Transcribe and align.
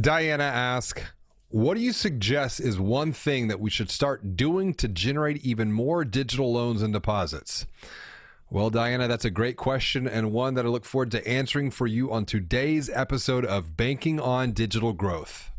Diana 0.00 0.44
asks, 0.44 1.02
what 1.50 1.76
do 1.76 1.80
you 1.80 1.92
suggest 1.92 2.58
is 2.58 2.80
one 2.80 3.12
thing 3.12 3.46
that 3.46 3.60
we 3.60 3.70
should 3.70 3.90
start 3.90 4.36
doing 4.36 4.74
to 4.74 4.88
generate 4.88 5.44
even 5.44 5.70
more 5.70 6.04
digital 6.04 6.52
loans 6.52 6.82
and 6.82 6.92
deposits? 6.92 7.64
Well, 8.50 8.70
Diana, 8.70 9.06
that's 9.06 9.24
a 9.24 9.30
great 9.30 9.56
question 9.56 10.08
and 10.08 10.32
one 10.32 10.54
that 10.54 10.66
I 10.66 10.68
look 10.68 10.84
forward 10.84 11.12
to 11.12 11.26
answering 11.28 11.70
for 11.70 11.86
you 11.86 12.12
on 12.12 12.24
today's 12.24 12.90
episode 12.90 13.44
of 13.44 13.76
Banking 13.76 14.18
on 14.18 14.50
Digital 14.50 14.92
Growth. 14.92 15.52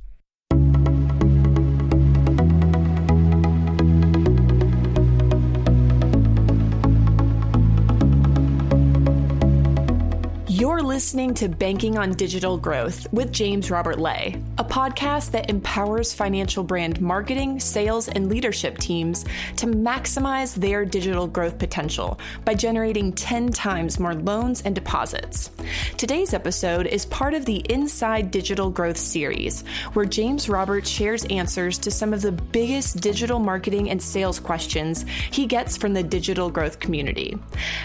You're 10.76 10.84
listening 10.84 11.34
to 11.36 11.48
Banking 11.48 11.98
on 11.98 12.12
Digital 12.16 12.57
Growth 12.57 13.07
with 13.14 13.32
James 13.32 13.71
Robert 13.71 13.98
Lay, 13.98 14.44
a 14.57 14.64
podcast 14.66 15.32
that 15.32 15.50
empowers 15.50 16.14
financial 16.14 16.66
brand 16.66 17.00
marketing, 17.00 17.61
sales, 17.61 18.10
and 18.10 18.28
leadership 18.28 18.78
teams 18.78 19.24
to 19.56 19.68
maximize 19.68 20.54
their 20.54 20.83
digital 20.83 21.28
growth 21.28 21.57
potential 21.57 22.19
by 22.43 22.56
generating 22.56 23.14
10 23.14 23.54
times 23.54 24.02
more 24.02 24.16
loans 24.16 24.64
and 24.64 24.75
deposits. 24.75 25.50
Today's 25.96 26.33
episode 26.33 26.88
is 26.88 27.05
part 27.05 27.33
of 27.33 27.46
the 27.46 27.66
Inside 27.69 28.30
Digital 28.30 28.69
Growth 28.69 28.97
series, 28.97 29.61
where 29.94 30.05
James 30.05 30.50
Robert 30.50 30.86
shares 30.86 31.24
answers 31.30 31.78
to 31.80 31.89
some 31.89 32.14
of 32.14 32.22
the 32.22 32.33
biggest 32.33 33.00
digital 33.00 33.39
marketing 33.39 33.89
and 33.92 34.02
sales 34.02 34.42
questions 34.42 35.05
he 35.31 35.45
gets 35.45 35.78
from 35.78 35.94
the 35.94 36.03
digital 36.03 36.50
growth 36.50 36.81
community. 36.81 37.38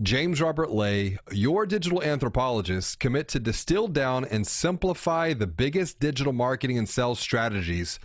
James 0.00 0.40
Robert 0.40 0.70
Lay, 0.70 1.18
your 1.32 1.66
digital 1.66 2.00
anthropologist, 2.04 3.00
commit 3.00 3.26
to 3.28 3.40
distill 3.40 3.88
down 3.88 4.24
and 4.24 4.46
simplify 4.46 5.32
the 5.32 5.48
biggest 5.48 5.98
digital 5.98 6.32
marketing 6.32 6.78
and 6.78 6.88
sales 6.88 7.18
strategies 7.18 7.98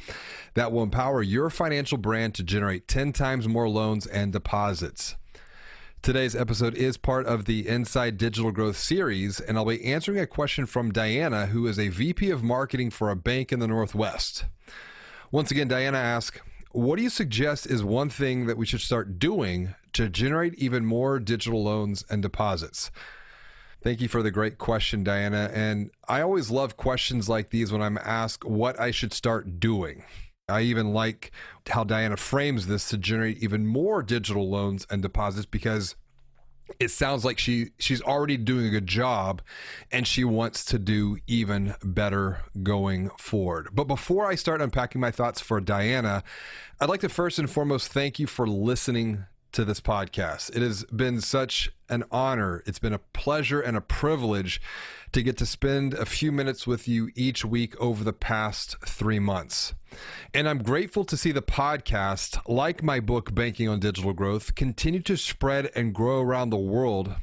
that 0.55 0.71
will 0.71 0.81
empower 0.81 1.21
your 1.21 1.51
financial 1.51 1.99
brand 1.99 2.33
to 2.33 2.43
generate 2.43 2.87
10 2.87 3.13
times 3.13 3.47
more 3.47 3.69
loans 3.69 4.07
and 4.07 4.33
deposits. 4.33 5.17
Today's 6.01 6.35
episode 6.35 6.73
is 6.73 6.97
part 6.97 7.27
of 7.27 7.45
the 7.45 7.67
Inside 7.67 8.17
Digital 8.17 8.51
Growth 8.51 8.75
series, 8.75 9.39
and 9.39 9.55
I'll 9.55 9.65
be 9.65 9.85
answering 9.85 10.17
a 10.17 10.25
question 10.25 10.65
from 10.65 10.91
Diana, 10.91 11.45
who 11.45 11.67
is 11.67 11.77
a 11.77 11.89
VP 11.89 12.31
of 12.31 12.41
marketing 12.41 12.89
for 12.89 13.11
a 13.11 13.15
bank 13.15 13.51
in 13.51 13.59
the 13.59 13.67
Northwest. 13.67 14.45
Once 15.29 15.51
again, 15.51 15.67
Diana 15.67 15.99
asks, 15.99 16.39
What 16.71 16.95
do 16.95 17.03
you 17.03 17.11
suggest 17.11 17.67
is 17.67 17.83
one 17.83 18.09
thing 18.09 18.47
that 18.47 18.57
we 18.57 18.65
should 18.65 18.81
start 18.81 19.19
doing 19.19 19.75
to 19.93 20.09
generate 20.09 20.55
even 20.55 20.87
more 20.87 21.19
digital 21.19 21.63
loans 21.63 22.03
and 22.09 22.23
deposits? 22.23 22.89
Thank 23.83 24.01
you 24.01 24.07
for 24.07 24.23
the 24.23 24.31
great 24.31 24.57
question, 24.57 25.03
Diana. 25.03 25.51
And 25.53 25.91
I 26.07 26.21
always 26.21 26.49
love 26.49 26.77
questions 26.77 27.29
like 27.29 27.51
these 27.51 27.71
when 27.71 27.83
I'm 27.83 27.99
asked 27.99 28.43
what 28.43 28.79
I 28.79 28.89
should 28.89 29.13
start 29.13 29.59
doing. 29.59 30.03
I 30.51 30.61
even 30.61 30.93
like 30.93 31.31
how 31.69 31.83
Diana 31.83 32.17
frames 32.17 32.67
this 32.67 32.89
to 32.89 32.97
generate 32.97 33.41
even 33.41 33.65
more 33.65 34.03
digital 34.03 34.49
loans 34.49 34.85
and 34.89 35.01
deposits 35.01 35.45
because 35.45 35.95
it 36.79 36.89
sounds 36.89 37.25
like 37.25 37.37
she 37.37 37.71
she's 37.79 38.01
already 38.01 38.37
doing 38.37 38.65
a 38.65 38.69
good 38.69 38.87
job 38.87 39.41
and 39.91 40.07
she 40.07 40.23
wants 40.23 40.63
to 40.65 40.79
do 40.79 41.17
even 41.27 41.75
better 41.83 42.41
going 42.63 43.09
forward. 43.17 43.69
But 43.73 43.85
before 43.85 44.25
I 44.25 44.35
start 44.35 44.61
unpacking 44.61 45.01
my 45.01 45.11
thoughts 45.11 45.41
for 45.41 45.59
Diana, 45.59 46.23
I'd 46.79 46.89
like 46.89 47.01
to 47.01 47.09
first 47.09 47.39
and 47.39 47.49
foremost 47.49 47.89
thank 47.89 48.19
you 48.19 48.27
for 48.27 48.47
listening 48.47 49.25
to 49.53 49.65
this 49.65 49.81
podcast. 49.81 50.55
It 50.55 50.61
has 50.61 50.83
been 50.85 51.21
such 51.21 51.71
an 51.89 52.03
honor. 52.11 52.63
It's 52.65 52.79
been 52.79 52.93
a 52.93 52.99
pleasure 52.99 53.61
and 53.61 53.75
a 53.75 53.81
privilege 53.81 54.61
to 55.11 55.21
get 55.21 55.37
to 55.37 55.45
spend 55.45 55.93
a 55.93 56.05
few 56.05 56.31
minutes 56.31 56.65
with 56.65 56.87
you 56.87 57.11
each 57.15 57.43
week 57.43 57.79
over 57.79 58.03
the 58.03 58.13
past 58.13 58.77
three 58.85 59.19
months. 59.19 59.73
And 60.33 60.47
I'm 60.47 60.63
grateful 60.63 61.03
to 61.05 61.17
see 61.17 61.31
the 61.31 61.41
podcast, 61.41 62.39
like 62.47 62.81
my 62.81 62.99
book, 62.99 63.35
Banking 63.35 63.67
on 63.67 63.79
Digital 63.79 64.13
Growth, 64.13 64.55
continue 64.55 65.01
to 65.01 65.17
spread 65.17 65.69
and 65.75 65.93
grow 65.93 66.21
around 66.21 66.49
the 66.49 66.57
world. 66.57 67.15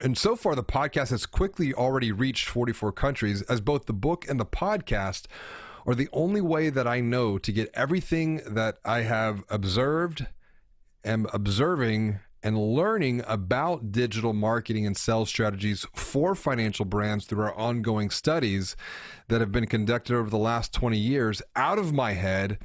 And 0.00 0.18
so 0.18 0.36
far, 0.36 0.54
the 0.54 0.64
podcast 0.64 1.10
has 1.10 1.24
quickly 1.24 1.72
already 1.72 2.12
reached 2.12 2.48
44 2.48 2.92
countries, 2.92 3.42
as 3.42 3.60
both 3.60 3.86
the 3.86 3.92
book 3.92 4.28
and 4.28 4.38
the 4.38 4.44
podcast 4.44 5.26
are 5.86 5.94
the 5.94 6.08
only 6.12 6.40
way 6.40 6.68
that 6.68 6.86
I 6.86 7.00
know 7.00 7.38
to 7.38 7.52
get 7.52 7.70
everything 7.72 8.42
that 8.46 8.78
I 8.84 9.02
have 9.02 9.44
observed, 9.48 10.26
am 11.06 11.26
observing, 11.32 12.20
and 12.42 12.56
learning 12.56 13.24
about 13.26 13.90
digital 13.90 14.32
marketing 14.32 14.86
and 14.86 14.96
sales 14.96 15.28
strategies 15.28 15.84
for 15.94 16.34
financial 16.34 16.84
brands 16.84 17.26
through 17.26 17.42
our 17.42 17.54
ongoing 17.56 18.10
studies 18.10 18.76
that 19.26 19.40
have 19.40 19.50
been 19.50 19.66
conducted 19.66 20.14
over 20.14 20.30
the 20.30 20.38
last 20.38 20.72
20 20.72 20.96
years 20.96 21.42
out 21.56 21.78
of 21.78 21.92
my 21.92 22.12
head 22.12 22.58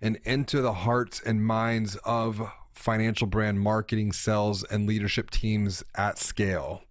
and 0.00 0.18
into 0.24 0.62
the 0.62 0.72
hearts 0.72 1.20
and 1.20 1.44
minds 1.44 1.96
of 1.96 2.50
financial 2.72 3.26
brand 3.26 3.60
marketing, 3.60 4.12
sales, 4.12 4.64
and 4.64 4.86
leadership 4.86 5.28
teams 5.30 5.84
at 5.94 6.18
scale. 6.18 6.82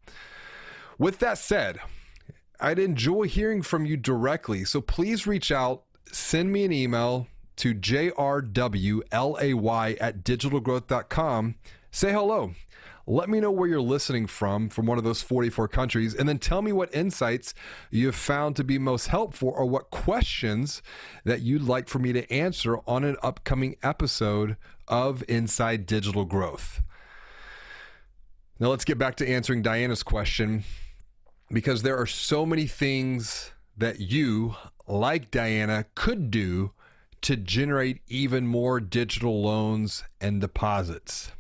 With 1.00 1.20
that 1.20 1.40
said, 1.40 1.80
I'd 2.60 2.80
enjoy 2.80 3.24
hearing 3.24 3.64
from 3.64 3.86
you 3.88 3.98
directly. 3.98 4.66
So 4.66 4.82
please 4.82 5.26
reach 5.26 5.52
out, 5.52 5.84
send 6.12 6.52
me 6.52 6.64
an 6.64 6.72
email 6.72 7.28
to 7.58 7.74
jrwlay 7.74 8.18
at 10.00 10.24
digitalgrowth.com 10.24 11.56
Say 11.96 12.12
hello. 12.12 12.54
Let 13.08 13.30
me 13.30 13.40
know 13.40 13.52
where 13.52 13.70
you're 13.70 13.80
listening 13.80 14.28
from, 14.28 14.68
from 14.68 14.86
one 14.86 14.98
of 14.98 15.06
those 15.06 15.22
44 15.22 15.70
countries, 15.70 16.14
and 16.14 16.28
then 16.28 16.40
tell 16.40 16.62
me 16.62 16.74
what 16.74 16.94
insights 16.94 17.54
you've 17.90 18.18
found 18.18 18.58
to 18.58 18.66
be 18.66 18.78
most 18.78 19.08
helpful 19.08 19.54
or 19.56 19.66
what 19.66 19.92
questions 19.92 20.84
that 21.24 21.40
you'd 21.40 21.62
like 21.62 21.88
for 21.88 22.00
me 22.00 22.12
to 22.12 22.30
answer 22.30 22.80
on 22.86 23.06
an 23.06 23.16
upcoming 23.24 23.78
episode 23.82 24.58
of 24.90 25.24
Inside 25.30 25.86
Digital 25.86 26.26
Growth. 26.26 26.82
Now, 28.60 28.68
let's 28.72 28.84
get 28.84 28.98
back 28.98 29.16
to 29.16 29.30
answering 29.30 29.62
Diana's 29.62 30.04
question 30.04 30.66
because 31.50 31.82
there 31.82 31.96
are 31.96 32.06
so 32.06 32.46
many 32.46 32.68
things 32.68 33.54
that 33.78 34.02
you, 34.02 34.58
like 34.86 35.32
Diana, 35.32 35.86
could 35.96 36.30
do 36.30 36.74
to 37.26 37.36
generate 37.36 38.02
even 38.08 38.48
more 38.48 38.80
digital 38.80 39.42
loans 39.42 40.04
and 40.20 40.42
deposits 40.42 41.32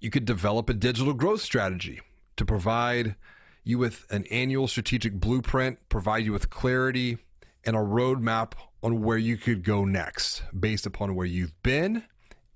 you 0.00 0.10
could 0.10 0.24
develop 0.24 0.68
a 0.68 0.74
digital 0.74 1.12
growth 1.12 1.42
strategy 1.42 2.00
to 2.36 2.44
provide 2.44 3.14
you 3.62 3.78
with 3.78 4.06
an 4.10 4.24
annual 4.30 4.66
strategic 4.66 5.12
blueprint, 5.12 5.78
provide 5.90 6.24
you 6.24 6.32
with 6.32 6.48
clarity 6.48 7.18
and 7.64 7.76
a 7.76 7.80
roadmap 7.80 8.52
on 8.82 9.02
where 9.02 9.18
you 9.18 9.36
could 9.36 9.62
go 9.62 9.84
next 9.84 10.42
based 10.58 10.86
upon 10.86 11.14
where 11.14 11.26
you've 11.26 11.62
been 11.62 12.02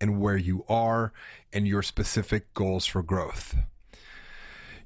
and 0.01 0.21
where 0.21 0.39
you 0.39 0.65
are 0.69 1.13
and 1.53 1.69
your 1.69 1.83
specific 1.83 2.53
goals 2.55 2.87
for 2.87 3.03
growth. 3.03 3.55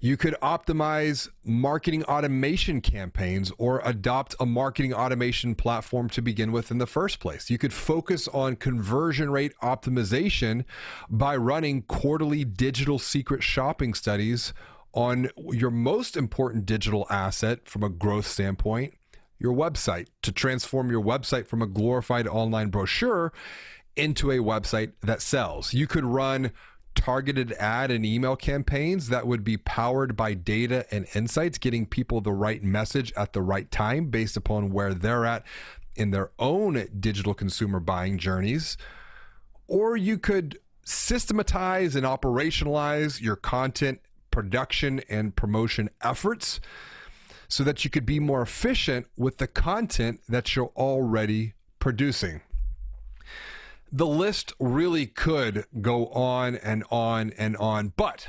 You 0.01 0.17
could 0.17 0.37
optimize 0.41 1.29
marketing 1.45 2.05
automation 2.05 2.81
campaigns 2.81 3.51
or 3.59 3.83
adopt 3.85 4.37
a 4.39 4.47
marketing 4.47 4.95
automation 4.95 5.57
platform 5.57 6.09
to 6.11 6.23
begin 6.23 6.53
with 6.53 6.71
in 6.71 6.79
the 6.79 6.87
first 6.87 7.19
place. 7.19 7.51
You 7.51 7.59
could 7.59 7.73
focus 7.73 8.29
on 8.29 8.57
conversion 8.57 9.29
rate 9.31 9.55
optimization 9.61 10.65
by 11.11 11.35
running 11.37 11.83
quarterly 11.83 12.45
digital 12.45 13.01
secret 13.01 13.43
shopping 13.43 13.93
studies 13.93 14.53
on 14.95 15.31
your 15.51 15.71
most 15.71 16.17
important 16.17 16.65
digital 16.65 17.05
asset 17.11 17.69
from 17.69 17.83
a 17.83 17.89
growth 17.89 18.27
standpoint, 18.27 18.95
your 19.41 19.55
website, 19.55 20.07
to 20.23 20.31
transform 20.31 20.93
your 20.93 21.03
website 21.03 21.49
from 21.49 21.61
a 21.61 21.67
glorified 21.67 22.29
online 22.29 22.69
brochure 22.69 23.33
into 23.97 24.31
a 24.31 24.39
website 24.39 24.93
that 25.03 25.21
sells. 25.21 25.75
You 25.75 25.89
could 25.89 26.05
run 26.05 26.53
targeted 26.99 27.53
ad 27.53 27.93
and 27.93 28.05
email 28.05 28.35
campaigns 28.35 29.09
that 29.09 29.25
would 29.25 29.45
be 29.45 29.57
powered 29.57 30.17
by 30.17 30.35
data 30.35 30.85
and 30.91 31.07
insights, 31.15 31.57
getting 31.57 31.87
people 31.87 32.21
the 32.21 32.33
right 32.33 32.61
message 32.61 33.13
at 33.17 33.33
the 33.33 33.41
right 33.41 33.71
time 33.71 34.07
based 34.07 34.37
upon 34.37 34.73
where 34.73 34.93
they're 34.93 35.25
at 35.25 35.45
in 35.95 36.11
their 36.11 36.33
own 36.41 36.89
digital 36.99 37.35
consumer 37.35 37.79
buying 37.79 38.19
journeys. 38.19 38.77
Or 39.69 39.97
you 39.97 40.19
could 40.19 40.59
systematize 40.85 41.95
and 41.95 42.05
operationalize 42.05 43.21
your 43.21 43.37
content 43.37 44.01
production 44.33 45.01
and 45.09 45.37
promotion 45.37 45.91
efforts 46.03 46.59
so 47.47 47.63
that 47.63 47.85
you 47.85 47.91
could 47.91 48.07
be 48.07 48.19
more 48.19 48.43
efficient 48.43 49.07
with 49.17 49.39
the 49.39 49.47
content 49.47 50.21
that 50.29 50.57
you're 50.57 50.73
already 50.77 51.55
producing 51.79 52.41
the 53.91 54.07
list 54.07 54.53
really 54.59 55.07
could 55.07 55.65
go 55.81 56.09
on 56.09 56.57
and 56.57 56.85
on 56.91 57.33
and 57.39 57.57
on. 57.57 57.93
But 57.97 58.29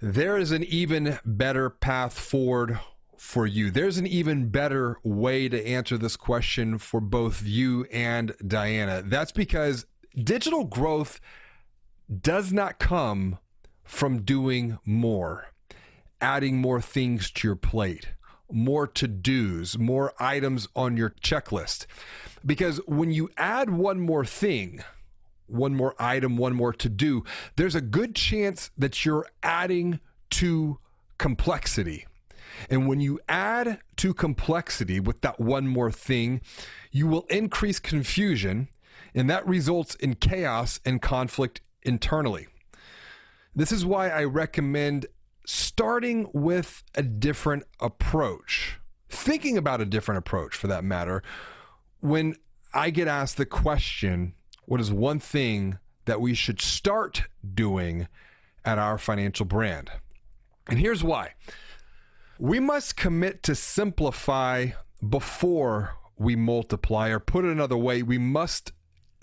there 0.00 0.36
is 0.36 0.52
an 0.52 0.64
even 0.64 1.18
better 1.24 1.70
path 1.70 2.18
forward 2.18 2.78
for 3.16 3.46
you. 3.46 3.70
There's 3.70 3.96
an 3.96 4.06
even 4.06 4.48
better 4.48 4.98
way 5.02 5.48
to 5.48 5.66
answer 5.66 5.96
this 5.96 6.16
question 6.16 6.78
for 6.78 7.00
both 7.00 7.42
you 7.42 7.84
and 7.90 8.34
Diana. 8.46 9.02
That's 9.02 9.32
because 9.32 9.86
digital 10.14 10.64
growth 10.64 11.20
does 12.20 12.52
not 12.52 12.78
come 12.78 13.38
from 13.82 14.22
doing 14.22 14.78
more, 14.84 15.48
adding 16.20 16.58
more 16.58 16.80
things 16.80 17.30
to 17.30 17.48
your 17.48 17.56
plate, 17.56 18.08
more 18.50 18.86
to 18.86 19.08
dos, 19.08 19.78
more 19.78 20.12
items 20.18 20.68
on 20.76 20.96
your 20.96 21.10
checklist. 21.22 21.86
Because 22.44 22.78
when 22.86 23.10
you 23.10 23.30
add 23.36 23.70
one 23.70 24.00
more 24.00 24.24
thing, 24.24 24.82
one 25.46 25.74
more 25.74 25.94
item, 25.98 26.36
one 26.36 26.54
more 26.54 26.72
to 26.72 26.88
do, 26.88 27.24
there's 27.56 27.74
a 27.74 27.80
good 27.80 28.14
chance 28.14 28.70
that 28.76 29.04
you're 29.04 29.26
adding 29.42 30.00
to 30.30 30.78
complexity. 31.18 32.06
And 32.70 32.86
when 32.86 33.00
you 33.00 33.20
add 33.28 33.80
to 33.96 34.14
complexity 34.14 35.00
with 35.00 35.20
that 35.22 35.40
one 35.40 35.66
more 35.66 35.90
thing, 35.90 36.40
you 36.92 37.06
will 37.06 37.26
increase 37.28 37.80
confusion, 37.80 38.68
and 39.14 39.28
that 39.28 39.46
results 39.46 39.94
in 39.96 40.14
chaos 40.14 40.80
and 40.84 41.02
conflict 41.02 41.60
internally. 41.82 42.46
This 43.54 43.72
is 43.72 43.84
why 43.84 44.08
I 44.08 44.24
recommend 44.24 45.06
starting 45.76 46.28
with 46.32 46.84
a 46.94 47.02
different 47.02 47.64
approach, 47.80 48.78
thinking 49.08 49.58
about 49.58 49.80
a 49.80 49.84
different 49.84 50.18
approach 50.18 50.54
for 50.54 50.68
that 50.68 50.84
matter. 50.84 51.20
When 51.98 52.36
I 52.72 52.90
get 52.90 53.08
asked 53.08 53.38
the 53.38 53.44
question, 53.44 54.34
what 54.66 54.80
is 54.80 54.92
one 54.92 55.18
thing 55.18 55.78
that 56.04 56.20
we 56.20 56.32
should 56.32 56.60
start 56.60 57.24
doing 57.54 58.06
at 58.64 58.78
our 58.78 58.98
financial 58.98 59.46
brand? 59.46 59.90
And 60.68 60.78
here's 60.78 61.02
why 61.02 61.32
we 62.38 62.60
must 62.60 62.96
commit 62.96 63.42
to 63.42 63.56
simplify 63.56 64.68
before 65.06 65.96
we 66.16 66.36
multiply, 66.36 67.08
or 67.08 67.18
put 67.18 67.44
it 67.44 67.50
another 67.50 67.76
way, 67.76 68.00
we 68.00 68.18
must 68.18 68.70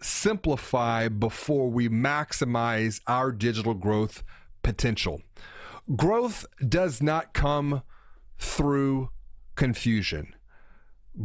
simplify 0.01 1.07
before 1.07 1.69
we 1.69 1.87
maximize 1.87 2.99
our 3.07 3.31
digital 3.31 3.73
growth 3.73 4.21
potential. 4.63 5.21
Growth 5.95 6.45
does 6.67 7.01
not 7.01 7.33
come 7.33 7.81
through 8.37 9.09
confusion. 9.55 10.35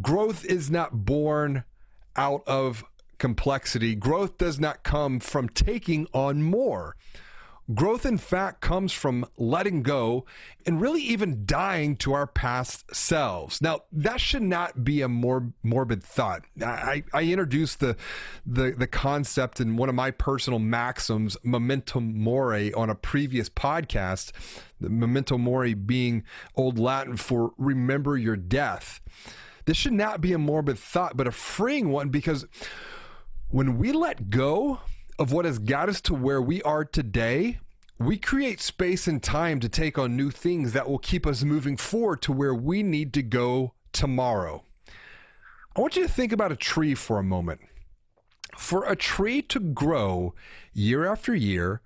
Growth 0.01 0.43
is 0.45 0.69
not 0.69 1.05
born 1.05 1.63
out 2.15 2.43
of 2.47 2.83
complexity. 3.17 3.95
Growth 3.95 4.37
does 4.37 4.59
not 4.59 4.83
come 4.83 5.19
from 5.19 5.49
taking 5.49 6.07
on 6.13 6.43
more. 6.43 6.95
Growth, 7.73 8.05
in 8.05 8.17
fact, 8.17 8.61
comes 8.61 8.93
from 8.93 9.25
letting 9.37 9.83
go 9.83 10.25
and 10.65 10.79
really 10.79 11.01
even 11.01 11.45
dying 11.45 11.97
to 11.97 12.13
our 12.13 12.25
past 12.25 12.95
selves. 12.95 13.61
Now, 13.61 13.81
that 13.91 14.21
should 14.21 14.43
not 14.43 14.85
be 14.85 15.01
a 15.01 15.09
more 15.09 15.51
morbid 15.63 16.01
thought. 16.01 16.43
I, 16.63 17.03
I 17.13 17.23
introduced 17.23 17.81
the, 17.81 17.97
the, 18.45 18.71
the 18.71 18.87
concept 18.87 19.59
in 19.59 19.75
one 19.75 19.89
of 19.89 19.95
my 19.95 20.11
personal 20.11 20.59
maxims, 20.59 21.35
memento 21.43 21.99
mori, 21.99 22.73
on 22.73 22.89
a 22.89 22.95
previous 22.95 23.49
podcast. 23.49 24.31
The 24.79 24.89
memento 24.89 25.37
mori 25.37 25.73
being 25.73 26.23
Old 26.55 26.79
Latin 26.79 27.17
for 27.17 27.51
remember 27.57 28.15
your 28.15 28.37
death. 28.37 29.01
This 29.65 29.75
should 29.75 29.93
not 29.93 30.21
be 30.21 30.31
a 30.31 30.37
morbid 30.37 30.79
thought, 30.79 31.17
but 31.17 31.27
a 31.27 31.31
freeing 31.31 31.89
one 31.89 32.07
because 32.07 32.45
when 33.49 33.77
we 33.77 33.91
let 33.91 34.29
go, 34.29 34.79
of 35.19 35.31
what 35.31 35.45
has 35.45 35.59
got 35.59 35.89
us 35.89 36.01
to 36.01 36.13
where 36.13 36.41
we 36.41 36.61
are 36.63 36.85
today, 36.85 37.59
we 37.99 38.17
create 38.17 38.61
space 38.61 39.07
and 39.07 39.21
time 39.23 39.59
to 39.59 39.69
take 39.69 39.97
on 39.97 40.15
new 40.15 40.29
things 40.29 40.73
that 40.73 40.87
will 40.87 40.99
keep 40.99 41.25
us 41.25 41.43
moving 41.43 41.77
forward 41.77 42.21
to 42.21 42.31
where 42.31 42.53
we 42.53 42.83
need 42.83 43.13
to 43.13 43.23
go 43.23 43.73
tomorrow. 43.91 44.63
I 45.75 45.81
want 45.81 45.95
you 45.95 46.03
to 46.03 46.11
think 46.11 46.31
about 46.31 46.51
a 46.51 46.55
tree 46.55 46.93
for 46.93 47.17
a 47.17 47.23
moment. 47.23 47.61
For 48.57 48.85
a 48.85 48.95
tree 48.95 49.41
to 49.43 49.59
grow 49.59 50.33
year 50.73 51.05
after 51.05 51.35
year, 51.35 51.81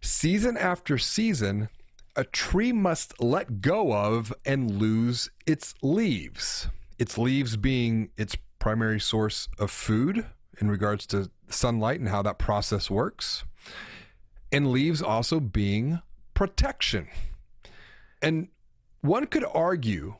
season 0.00 0.56
after 0.56 0.98
season, 0.98 1.68
a 2.16 2.24
tree 2.24 2.72
must 2.72 3.20
let 3.22 3.60
go 3.60 3.92
of 3.92 4.32
and 4.44 4.78
lose 4.78 5.30
its 5.46 5.74
leaves. 5.82 6.68
Its 6.98 7.16
leaves 7.16 7.56
being 7.56 8.10
its 8.16 8.36
primary 8.58 8.98
source 8.98 9.48
of 9.58 9.70
food 9.70 10.26
in 10.60 10.70
regards 10.70 11.06
to 11.06 11.30
sunlight 11.48 12.00
and 12.00 12.08
how 12.08 12.22
that 12.22 12.38
process 12.38 12.90
works, 12.90 13.44
and 14.52 14.70
leaves 14.70 15.02
also 15.02 15.40
being 15.40 16.00
protection. 16.34 17.08
And 18.22 18.48
one 19.00 19.26
could 19.26 19.44
argue 19.52 20.16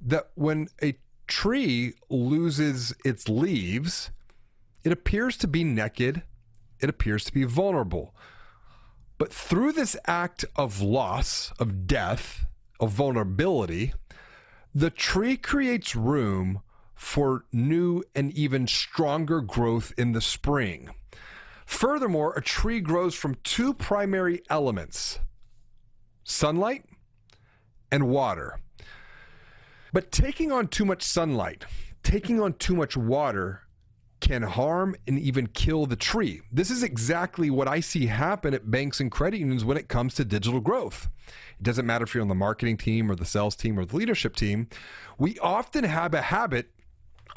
that 0.00 0.30
when 0.34 0.68
a 0.82 0.96
tree 1.26 1.94
loses 2.08 2.94
its 3.04 3.28
leaves, 3.28 4.10
it 4.84 4.92
appears 4.92 5.36
to 5.38 5.48
be 5.48 5.64
naked, 5.64 6.22
it 6.80 6.88
appears 6.88 7.24
to 7.24 7.32
be 7.32 7.44
vulnerable. 7.44 8.14
But 9.18 9.32
through 9.32 9.72
this 9.72 9.96
act 10.06 10.44
of 10.56 10.80
loss, 10.80 11.52
of 11.58 11.86
death, 11.86 12.46
of 12.78 12.90
vulnerability, 12.90 13.92
the 14.74 14.90
tree 14.90 15.36
creates 15.36 15.94
room 15.94 16.62
for 17.00 17.46
new 17.50 18.04
and 18.14 18.30
even 18.34 18.66
stronger 18.66 19.40
growth 19.40 19.90
in 19.96 20.12
the 20.12 20.20
spring. 20.20 20.90
Furthermore, 21.64 22.34
a 22.36 22.42
tree 22.42 22.78
grows 22.78 23.14
from 23.14 23.36
two 23.42 23.72
primary 23.72 24.42
elements 24.50 25.18
sunlight 26.24 26.84
and 27.90 28.06
water. 28.06 28.60
But 29.94 30.12
taking 30.12 30.52
on 30.52 30.68
too 30.68 30.84
much 30.84 31.02
sunlight, 31.02 31.64
taking 32.02 32.38
on 32.38 32.52
too 32.52 32.76
much 32.76 32.98
water, 32.98 33.62
can 34.20 34.42
harm 34.42 34.94
and 35.08 35.18
even 35.18 35.46
kill 35.46 35.86
the 35.86 35.96
tree. 35.96 36.42
This 36.52 36.70
is 36.70 36.82
exactly 36.82 37.48
what 37.48 37.66
I 37.66 37.80
see 37.80 38.06
happen 38.06 38.52
at 38.52 38.70
banks 38.70 39.00
and 39.00 39.10
credit 39.10 39.40
unions 39.40 39.64
when 39.64 39.78
it 39.78 39.88
comes 39.88 40.14
to 40.14 40.24
digital 40.26 40.60
growth. 40.60 41.08
It 41.58 41.62
doesn't 41.62 41.86
matter 41.86 42.04
if 42.04 42.14
you're 42.14 42.22
on 42.22 42.28
the 42.28 42.34
marketing 42.34 42.76
team 42.76 43.10
or 43.10 43.16
the 43.16 43.24
sales 43.24 43.56
team 43.56 43.78
or 43.78 43.86
the 43.86 43.96
leadership 43.96 44.36
team. 44.36 44.68
We 45.16 45.38
often 45.38 45.84
have 45.84 46.12
a 46.12 46.20
habit 46.20 46.70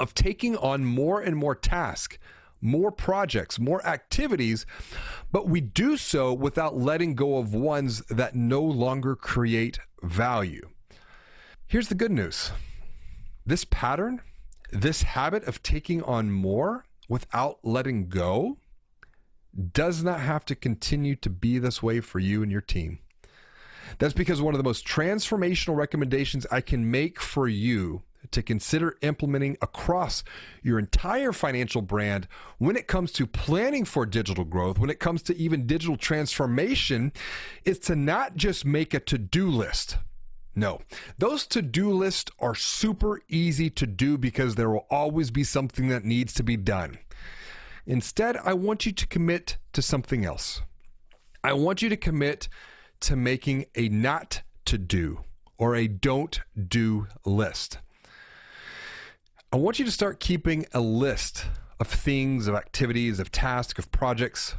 of 0.00 0.14
taking 0.14 0.56
on 0.56 0.84
more 0.84 1.20
and 1.20 1.36
more 1.36 1.54
tasks, 1.54 2.18
more 2.60 2.90
projects, 2.90 3.58
more 3.58 3.84
activities, 3.86 4.66
but 5.30 5.48
we 5.48 5.60
do 5.60 5.96
so 5.96 6.32
without 6.32 6.76
letting 6.76 7.14
go 7.14 7.36
of 7.36 7.54
ones 7.54 8.00
that 8.08 8.34
no 8.34 8.62
longer 8.62 9.14
create 9.14 9.78
value. 10.02 10.68
Here's 11.66 11.88
the 11.88 11.94
good 11.94 12.12
news 12.12 12.52
this 13.46 13.64
pattern, 13.64 14.20
this 14.72 15.02
habit 15.02 15.44
of 15.44 15.62
taking 15.62 16.02
on 16.02 16.30
more 16.30 16.86
without 17.08 17.58
letting 17.62 18.08
go, 18.08 18.56
does 19.72 20.02
not 20.02 20.20
have 20.20 20.44
to 20.46 20.54
continue 20.54 21.14
to 21.16 21.30
be 21.30 21.58
this 21.58 21.82
way 21.82 22.00
for 22.00 22.18
you 22.18 22.42
and 22.42 22.50
your 22.50 22.60
team. 22.60 22.98
That's 23.98 24.14
because 24.14 24.40
one 24.40 24.54
of 24.54 24.58
the 24.58 24.64
most 24.64 24.86
transformational 24.86 25.76
recommendations 25.76 26.46
I 26.50 26.60
can 26.60 26.90
make 26.90 27.20
for 27.20 27.46
you 27.46 28.02
to 28.34 28.42
consider 28.42 28.96
implementing 29.00 29.56
across 29.62 30.22
your 30.62 30.78
entire 30.78 31.32
financial 31.32 31.82
brand 31.82 32.28
when 32.58 32.76
it 32.76 32.86
comes 32.86 33.10
to 33.12 33.26
planning 33.26 33.84
for 33.84 34.04
digital 34.04 34.44
growth, 34.44 34.78
when 34.78 34.90
it 34.90 35.00
comes 35.00 35.22
to 35.22 35.36
even 35.36 35.66
digital 35.66 35.96
transformation, 35.96 37.12
is 37.64 37.78
to 37.78 37.96
not 37.96 38.36
just 38.36 38.64
make 38.64 38.92
a 38.92 39.00
to 39.00 39.18
do 39.18 39.48
list. 39.48 39.98
No, 40.56 40.80
those 41.18 41.46
to 41.48 41.62
do 41.62 41.90
lists 41.90 42.30
are 42.38 42.54
super 42.54 43.20
easy 43.28 43.70
to 43.70 43.86
do 43.86 44.16
because 44.16 44.54
there 44.54 44.70
will 44.70 44.86
always 44.90 45.30
be 45.30 45.42
something 45.42 45.88
that 45.88 46.04
needs 46.04 46.32
to 46.34 46.42
be 46.44 46.56
done. 46.56 46.98
Instead, 47.86 48.36
I 48.36 48.54
want 48.54 48.86
you 48.86 48.92
to 48.92 49.06
commit 49.06 49.58
to 49.72 49.82
something 49.82 50.24
else. 50.24 50.62
I 51.42 51.52
want 51.52 51.82
you 51.82 51.88
to 51.88 51.96
commit 51.96 52.48
to 53.00 53.16
making 53.16 53.66
a 53.74 53.88
not 53.88 54.42
to 54.66 54.78
do 54.78 55.24
or 55.58 55.76
a 55.76 55.88
don't 55.88 56.40
do 56.68 57.06
list. 57.24 57.78
I 59.54 59.56
want 59.56 59.78
you 59.78 59.84
to 59.84 59.90
start 59.92 60.18
keeping 60.18 60.66
a 60.72 60.80
list 60.80 61.46
of 61.78 61.86
things, 61.86 62.48
of 62.48 62.56
activities, 62.56 63.20
of 63.20 63.30
tasks, 63.30 63.78
of 63.78 63.92
projects 63.92 64.56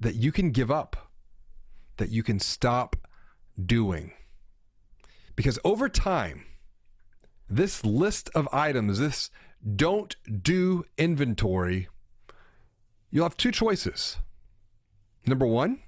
that 0.00 0.14
you 0.14 0.32
can 0.32 0.50
give 0.50 0.70
up, 0.70 1.10
that 1.98 2.08
you 2.08 2.22
can 2.22 2.40
stop 2.40 2.96
doing. 3.62 4.12
Because 5.36 5.58
over 5.62 5.90
time, 5.90 6.46
this 7.50 7.84
list 7.84 8.30
of 8.34 8.48
items, 8.50 8.98
this 8.98 9.28
don't 9.76 10.16
do 10.42 10.86
inventory, 10.96 11.88
you'll 13.10 13.26
have 13.26 13.36
two 13.36 13.52
choices. 13.52 14.16
Number 15.26 15.44
one, 15.44 15.80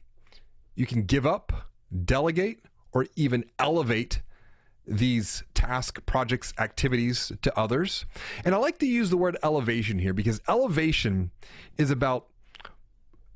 you 0.75 0.85
can 0.85 1.07
give 1.07 1.25
up, 1.25 1.71
delegate, 2.05 2.67
or 2.93 3.07
even 3.17 3.47
elevate 3.59 4.21
these 4.87 5.43
task 5.55 6.05
projects 6.07 6.53
activities 6.59 7.33
to 7.41 7.59
others 7.59 8.05
and 8.45 8.55
i 8.55 8.59
like 8.59 8.79
to 8.79 8.87
use 8.87 9.09
the 9.11 9.17
word 9.17 9.37
elevation 9.43 9.99
here 9.99 10.13
because 10.13 10.41
elevation 10.49 11.31
is 11.79 11.91
about 11.91 12.27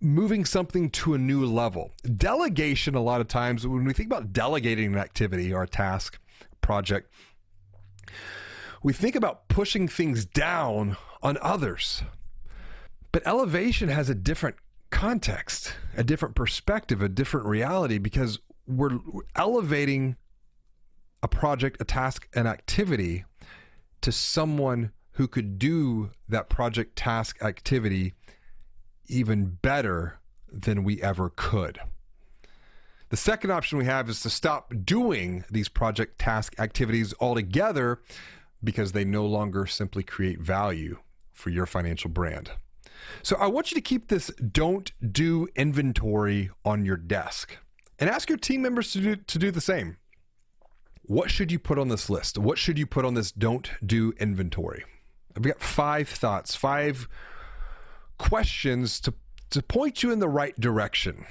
moving 0.01 0.45
something 0.45 0.89
to 0.91 1.15
a 1.15 1.19
new 1.19 1.45
level. 1.45 1.91
Delegation, 2.17 2.95
a 2.95 3.03
lot 3.03 3.21
of 3.21 3.27
times, 3.27 3.67
when 3.67 3.85
we 3.85 3.93
think 3.93 4.07
about 4.07 4.33
delegating 4.33 4.93
an 4.93 4.99
activity 4.99 5.53
or 5.53 5.65
a 5.65 5.69
task, 5.69 6.21
project, 6.61 7.11
we 8.83 8.93
think 8.93 9.17
about 9.17 9.49
pushing 9.49 9.89
things 9.89 10.25
down 10.25 10.97
on 11.23 11.39
others. 11.41 12.03
But 13.11 13.27
elevation 13.27 13.89
has 13.89 14.09
a 14.09 14.15
different 14.15 14.57
context, 14.91 15.75
a 15.97 16.05
different 16.05 16.35
perspective, 16.35 17.03
a 17.03 17.09
different 17.09 17.47
reality 17.47 17.99
because 17.99 18.39
we're 18.67 18.99
elevating 19.35 20.17
a 21.23 21.29
project, 21.29 21.81
a 21.81 21.85
task, 21.85 22.29
an 22.35 22.47
activity 22.47 23.25
to 24.01 24.13
someone 24.13 24.93
who 25.13 25.27
could 25.27 25.59
do 25.59 26.11
that 26.29 26.49
project, 26.49 26.97
task, 26.97 27.43
activity 27.43 28.15
even 29.09 29.59
better 29.63 30.21
than 30.51 30.85
we 30.85 31.03
ever 31.03 31.31
could. 31.35 31.81
The 33.11 33.17
second 33.17 33.51
option 33.51 33.79
we 33.79 33.87
have 33.87 34.09
is 34.09 34.21
to 34.21 34.31
stop 34.31 34.73
doing 34.85 35.45
these 35.51 35.69
project 35.69 36.19
task 36.19 36.55
activities 36.59 37.15
altogether 37.21 38.01
because 38.63 38.93
they 38.93 39.05
no 39.05 39.25
longer 39.25 39.67
simply 39.67 40.03
create 40.03 40.41
value 40.41 40.99
for 41.33 41.51
your 41.51 41.67
financial 41.67 42.11
brand. 42.11 42.51
So 43.23 43.37
I 43.37 43.47
want 43.47 43.71
you 43.71 43.77
to 43.77 43.81
keep 43.81 44.09
this 44.09 44.29
don't 44.29 44.93
do 45.13 45.49
inventory 45.57 46.51
on 46.65 46.85
your 46.85 46.97
desk 46.97 47.57
and 47.99 48.11
ask 48.11 48.29
your 48.29 48.39
team 48.39 48.63
members 48.63 48.93
to 48.93 49.01
do, 49.01 49.17
to 49.17 49.39
do 49.39 49.51
the 49.51 49.61
same. 49.61 49.97
What 51.09 51.31
should 51.31 51.51
you 51.51 51.59
put 51.59 51.79
on 51.79 51.89
this 51.89 52.11
list? 52.11 52.37
What 52.37 52.59
should 52.59 52.79
you 52.79 52.87
put 52.87 53.07
on 53.07 53.15
this 53.15 53.33
don't 53.33 53.71
do 53.85 54.13
inventory? 54.21 54.85
I've 55.35 55.43
got 55.43 55.59
five 55.59 56.07
thoughts, 56.07 56.55
five 56.55 57.09
questions 58.19 59.01
to, 59.01 59.15
to 59.49 59.63
point 59.63 60.03
you 60.03 60.13
in 60.13 60.19
the 60.19 60.29
right 60.29 60.55
direction. 60.61 61.25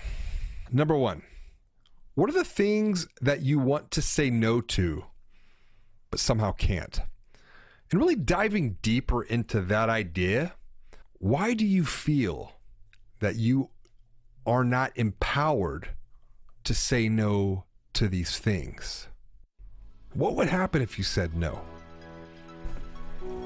Number 0.72 0.98
one, 0.98 1.22
what 2.16 2.28
are 2.28 2.34
the 2.34 2.44
things 2.44 3.08
that 3.22 3.44
you 3.44 3.60
want 3.60 3.92
to 3.92 4.02
say 4.02 4.32
no 4.32 4.62
to, 4.62 5.06
but 6.10 6.20
somehow 6.20 6.54
can't? 6.54 7.00
And 7.92 8.00
really 8.00 8.16
diving 8.16 8.78
deeper 8.82 9.22
into 9.22 9.62
that 9.62 9.90
idea, 9.90 10.56
why 11.20 11.54
do 11.54 11.68
you 11.68 11.86
feel 11.86 12.54
that 13.20 13.36
you 13.36 13.70
are 14.44 14.64
not 14.64 14.92
empowered 14.96 15.90
to 16.64 16.74
say 16.74 17.10
no 17.10 17.66
to 17.94 18.08
these 18.08 18.40
things? 18.40 19.08
What 20.18 20.34
would 20.34 20.48
happen 20.48 20.82
if 20.82 20.98
you 20.98 21.04
said 21.04 21.36
no? 21.36 21.62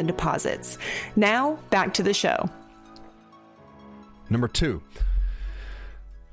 and 0.00 0.08
deposits. 0.08 0.78
Now, 1.14 1.60
back 1.70 1.94
to 1.94 2.02
the 2.02 2.12
show. 2.12 2.50
Number 4.28 4.48
two, 4.48 4.82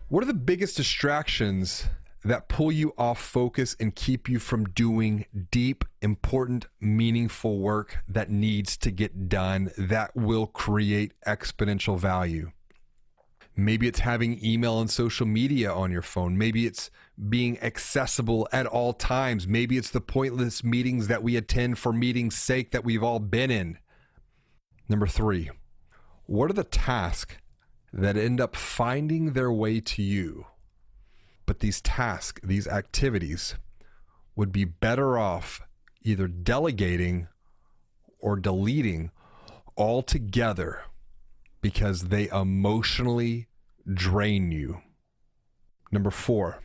what 0.09 0.23
are 0.23 0.27
the 0.27 0.33
biggest 0.33 0.77
distractions 0.77 1.85
that 2.23 2.47
pull 2.47 2.71
you 2.71 2.93
off 2.97 3.19
focus 3.19 3.75
and 3.79 3.95
keep 3.95 4.27
you 4.27 4.39
from 4.39 4.65
doing 4.65 5.25
deep, 5.51 5.85
important, 6.01 6.67
meaningful 6.79 7.59
work 7.59 7.99
that 8.07 8.29
needs 8.29 8.77
to 8.77 8.91
get 8.91 9.29
done 9.29 9.71
that 9.77 10.15
will 10.15 10.47
create 10.47 11.13
exponential 11.25 11.97
value? 11.97 12.51
Maybe 13.59 13.87
it's 13.87 13.99
having 13.99 14.43
email 14.45 14.79
and 14.79 14.89
social 14.89 15.25
media 15.25 15.73
on 15.73 15.91
your 15.91 16.03
phone. 16.03 16.37
Maybe 16.37 16.67
it's 16.67 16.91
being 17.27 17.59
accessible 17.59 18.47
at 18.51 18.67
all 18.67 18.93
times. 18.93 19.47
Maybe 19.47 19.77
it's 19.77 19.89
the 19.89 19.99
pointless 19.99 20.63
meetings 20.63 21.07
that 21.07 21.23
we 21.23 21.35
attend 21.35 21.79
for 21.79 21.91
meeting's 21.91 22.37
sake 22.37 22.69
that 22.69 22.85
we've 22.85 23.01
all 23.01 23.19
been 23.19 23.49
in. 23.49 23.79
Number 24.87 25.07
three, 25.07 25.49
what 26.27 26.51
are 26.51 26.53
the 26.53 26.63
tasks 26.63 27.37
that 27.91 28.15
end 28.15 28.39
up 28.39 28.55
finding 28.55 29.33
their 29.33 29.51
way 29.51 29.79
to 29.79 30.03
you? 30.03 30.45
But 31.47 31.59
these 31.59 31.81
tasks, 31.81 32.39
these 32.43 32.67
activities, 32.67 33.55
would 34.35 34.51
be 34.51 34.65
better 34.65 35.17
off 35.17 35.61
either 36.03 36.27
delegating 36.27 37.27
or 38.19 38.35
deleting 38.35 39.09
altogether 39.75 40.81
because 41.61 42.03
they 42.03 42.29
emotionally 42.29 43.46
drain 43.93 44.51
you. 44.51 44.81
Number 45.91 46.11
four, 46.11 46.63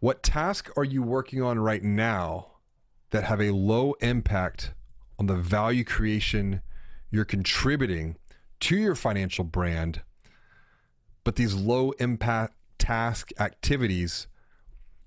what 0.00 0.22
task 0.22 0.70
are 0.76 0.84
you 0.84 1.02
working 1.02 1.42
on 1.42 1.58
right 1.58 1.82
now 1.82 2.48
that 3.10 3.24
have 3.24 3.40
a 3.40 3.50
low 3.50 3.94
impact 4.00 4.74
on 5.18 5.26
the 5.26 5.36
value 5.36 5.84
creation 5.84 6.60
you're 7.10 7.24
contributing 7.24 8.16
to 8.60 8.76
your 8.76 8.94
financial 8.94 9.44
brand, 9.44 10.02
but 11.24 11.36
these 11.36 11.54
low 11.54 11.92
impact 11.92 12.54
task 12.78 13.30
activities 13.38 14.26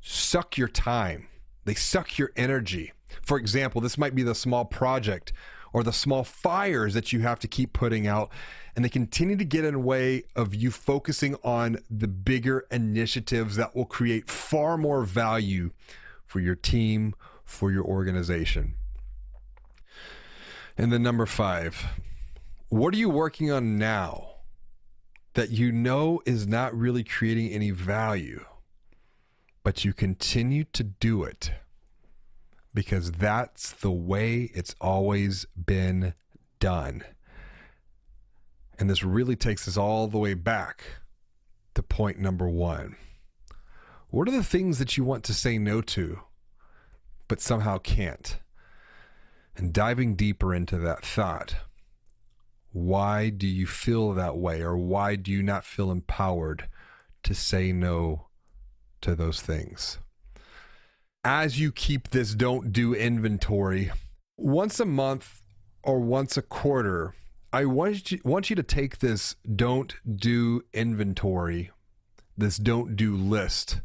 suck 0.01 0.57
your 0.57 0.67
time, 0.67 1.27
they 1.65 1.75
suck 1.75 2.17
your 2.17 2.31
energy. 2.35 2.93
For 3.21 3.37
example, 3.37 3.81
this 3.81 3.97
might 3.97 4.15
be 4.15 4.23
the 4.23 4.35
small 4.35 4.65
project 4.65 5.33
or 5.73 5.83
the 5.83 5.93
small 5.93 6.23
fires 6.23 6.93
that 6.93 7.13
you 7.13 7.19
have 7.21 7.39
to 7.39 7.47
keep 7.47 7.73
putting 7.73 8.07
out 8.07 8.31
and 8.75 8.85
they 8.85 8.89
continue 8.89 9.35
to 9.35 9.45
get 9.45 9.65
in 9.65 9.73
the 9.73 9.79
way 9.79 10.23
of 10.35 10.55
you 10.55 10.71
focusing 10.71 11.35
on 11.43 11.79
the 11.89 12.07
bigger 12.07 12.65
initiatives 12.71 13.57
that 13.57 13.75
will 13.75 13.85
create 13.85 14.29
far 14.29 14.77
more 14.77 15.03
value 15.03 15.71
for 16.25 16.39
your 16.39 16.55
team, 16.55 17.13
for 17.43 17.71
your 17.71 17.83
organization. 17.83 18.75
And 20.77 20.93
then 20.93 21.03
number 21.03 21.25
5, 21.25 21.85
what 22.69 22.93
are 22.93 22.97
you 22.97 23.09
working 23.09 23.51
on 23.51 23.77
now 23.77 24.29
that 25.33 25.49
you 25.49 25.71
know 25.73 26.21
is 26.25 26.47
not 26.47 26.73
really 26.73 27.03
creating 27.03 27.49
any 27.49 27.71
value, 27.71 28.45
but 29.63 29.83
you 29.83 29.91
continue 29.91 30.63
to 30.71 30.83
do 30.83 31.23
it? 31.23 31.51
Because 32.73 33.11
that's 33.13 33.71
the 33.71 33.91
way 33.91 34.51
it's 34.53 34.75
always 34.79 35.45
been 35.55 36.13
done. 36.59 37.03
And 38.77 38.89
this 38.89 39.03
really 39.03 39.35
takes 39.35 39.67
us 39.67 39.77
all 39.77 40.07
the 40.07 40.17
way 40.17 40.33
back 40.33 40.83
to 41.75 41.83
point 41.83 42.19
number 42.19 42.47
one. 42.47 42.95
What 44.09 44.27
are 44.27 44.31
the 44.31 44.43
things 44.43 44.79
that 44.79 44.97
you 44.97 45.03
want 45.03 45.23
to 45.25 45.33
say 45.33 45.57
no 45.57 45.81
to, 45.81 46.21
but 47.27 47.41
somehow 47.41 47.77
can't? 47.77 48.39
And 49.55 49.73
diving 49.73 50.15
deeper 50.15 50.53
into 50.53 50.77
that 50.77 51.05
thought, 51.05 51.55
why 52.71 53.29
do 53.29 53.47
you 53.47 53.67
feel 53.67 54.13
that 54.13 54.37
way, 54.37 54.61
or 54.61 54.77
why 54.77 55.15
do 55.15 55.31
you 55.31 55.43
not 55.43 55.65
feel 55.65 55.91
empowered 55.91 56.69
to 57.23 57.33
say 57.33 57.71
no 57.71 58.27
to 59.01 59.15
those 59.15 59.41
things? 59.41 59.97
As 61.23 61.59
you 61.59 61.71
keep 61.71 62.09
this 62.09 62.33
don't 62.33 62.71
do 62.71 62.93
inventory, 62.93 63.91
once 64.37 64.79
a 64.79 64.85
month 64.85 65.41
or 65.83 65.99
once 65.99 66.37
a 66.37 66.41
quarter, 66.41 67.13
I 67.51 67.65
want 67.65 68.11
you, 68.11 68.19
want 68.23 68.49
you 68.49 68.55
to 68.55 68.63
take 68.63 68.99
this 68.99 69.35
don't 69.55 69.95
do 70.15 70.63
inventory, 70.73 71.71
this 72.37 72.57
don't 72.57 72.95
do 72.95 73.15
list, 73.15 73.81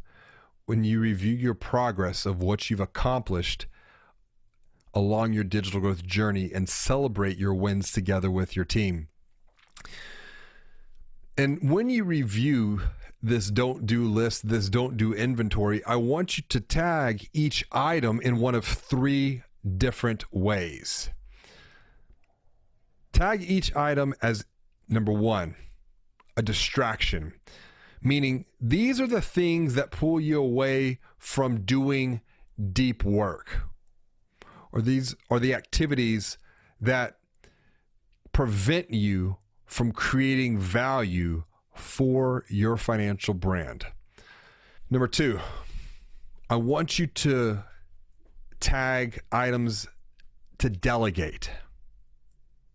when 0.66 0.84
you 0.84 1.00
review 1.00 1.34
your 1.34 1.54
progress 1.54 2.24
of 2.24 2.42
what 2.42 2.70
you've 2.70 2.80
accomplished 2.80 3.66
along 4.94 5.32
your 5.32 5.44
digital 5.44 5.80
growth 5.80 6.04
journey 6.04 6.52
and 6.54 6.68
celebrate 6.68 7.36
your 7.36 7.54
wins 7.54 7.90
together 7.90 8.30
with 8.30 8.54
your 8.54 8.64
team. 8.64 9.08
And 11.36 11.68
when 11.68 11.90
you 11.90 12.04
review 12.04 12.82
this 13.24 13.50
don't 13.50 13.86
do 13.86 14.06
list, 14.06 14.50
this 14.50 14.68
don't 14.68 14.98
do 14.98 15.14
inventory, 15.14 15.82
I 15.86 15.96
want 15.96 16.36
you 16.36 16.44
to 16.50 16.60
tag 16.60 17.30
each 17.32 17.64
item 17.72 18.20
in 18.20 18.36
one 18.36 18.54
of 18.54 18.66
three 18.66 19.42
different 19.78 20.26
ways. 20.30 21.08
Tag 23.14 23.42
each 23.42 23.74
item 23.74 24.14
as 24.20 24.44
number 24.90 25.10
one, 25.10 25.54
a 26.36 26.42
distraction, 26.42 27.32
meaning 28.02 28.44
these 28.60 29.00
are 29.00 29.06
the 29.06 29.22
things 29.22 29.72
that 29.74 29.90
pull 29.90 30.20
you 30.20 30.38
away 30.38 30.98
from 31.16 31.62
doing 31.62 32.20
deep 32.74 33.04
work, 33.04 33.62
or 34.70 34.82
these 34.82 35.14
are 35.30 35.40
the 35.40 35.54
activities 35.54 36.36
that 36.78 37.16
prevent 38.32 38.90
you 38.90 39.38
from 39.64 39.92
creating 39.92 40.58
value 40.58 41.44
for 41.74 42.44
your 42.48 42.76
financial 42.76 43.34
brand. 43.34 43.86
Number 44.90 45.08
two, 45.08 45.40
I 46.48 46.56
want 46.56 46.98
you 46.98 47.06
to 47.06 47.64
tag 48.60 49.20
items 49.32 49.86
to 50.58 50.70
delegate. 50.70 51.50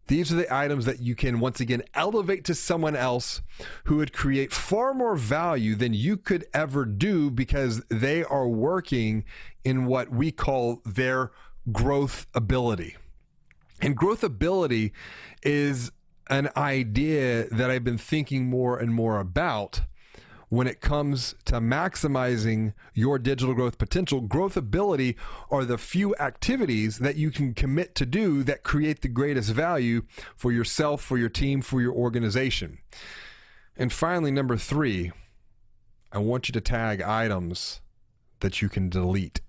These 0.07 0.33
are 0.33 0.35
the 0.35 0.53
items 0.53 0.85
that 0.85 1.01
you 1.01 1.13
can 1.13 1.39
once 1.39 1.59
again 1.59 1.83
elevate 1.93 2.43
to 2.45 2.55
someone 2.55 2.95
else 2.95 3.43
who 3.83 3.97
would 3.97 4.11
create 4.11 4.51
far 4.51 4.91
more 4.93 5.15
value 5.15 5.75
than 5.75 5.93
you 5.93 6.17
could 6.17 6.45
ever 6.51 6.83
do 6.83 7.29
because 7.29 7.83
they 7.89 8.23
are 8.23 8.47
working 8.47 9.23
in 9.63 9.85
what 9.85 10.09
we 10.09 10.31
call 10.31 10.81
their 10.83 11.31
growth 11.71 12.25
ability. 12.33 12.97
And 13.81 13.95
growth 13.95 14.23
ability 14.23 14.93
is 15.43 15.91
an 16.29 16.49
idea 16.55 17.47
that 17.49 17.71
I've 17.71 17.83
been 17.83 17.97
thinking 17.97 18.49
more 18.49 18.77
and 18.77 18.93
more 18.93 19.19
about 19.19 19.81
when 20.49 20.67
it 20.67 20.81
comes 20.81 21.35
to 21.45 21.55
maximizing 21.55 22.73
your 22.93 23.19
digital 23.19 23.53
growth 23.53 23.77
potential. 23.77 24.19
Growth 24.21 24.57
ability 24.57 25.15
are 25.51 25.63
the 25.63 25.77
few 25.77 26.15
activities 26.15 26.99
that 26.99 27.15
you 27.15 27.29
can 27.29 27.53
commit 27.53 27.93
to 27.95 28.05
do 28.05 28.43
that 28.43 28.63
create 28.63 29.01
the 29.01 29.07
greatest 29.07 29.51
value 29.51 30.01
for 30.35 30.51
yourself, 30.51 31.01
for 31.01 31.17
your 31.17 31.29
team, 31.29 31.61
for 31.61 31.81
your 31.81 31.93
organization. 31.93 32.79
And 33.77 33.93
finally, 33.93 34.31
number 34.31 34.57
three, 34.57 35.11
I 36.11 36.17
want 36.17 36.49
you 36.49 36.53
to 36.53 36.61
tag 36.61 37.01
items 37.01 37.81
that 38.39 38.61
you 38.61 38.69
can 38.69 38.89
delete. 38.89 39.41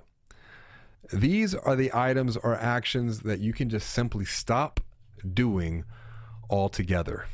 These 1.13 1.55
are 1.55 1.75
the 1.75 1.91
items 1.95 2.37
or 2.37 2.55
actions 2.55 3.21
that 3.21 3.41
you 3.41 3.53
can 3.53 3.71
just 3.71 3.91
simply 3.91 4.27
stop 4.27 4.81
doing 5.33 5.85
altogether. 6.51 7.27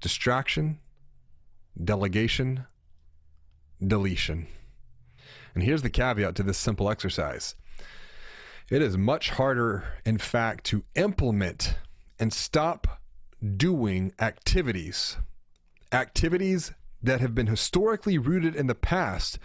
Distraction, 0.00 0.78
delegation, 1.82 2.64
deletion. 3.84 4.46
And 5.54 5.62
here's 5.62 5.82
the 5.82 5.90
caveat 5.90 6.34
to 6.36 6.42
this 6.42 6.58
simple 6.58 6.90
exercise 6.90 7.54
it 8.70 8.82
is 8.82 8.98
much 8.98 9.30
harder, 9.30 9.84
in 10.04 10.18
fact, 10.18 10.64
to 10.64 10.82
implement 10.94 11.76
and 12.18 12.32
stop 12.32 13.00
doing 13.56 14.12
activities, 14.18 15.18
activities 15.92 16.72
that 17.02 17.20
have 17.20 17.34
been 17.34 17.46
historically 17.46 18.18
rooted 18.18 18.56
in 18.56 18.66
the 18.66 18.74
past 18.74 19.38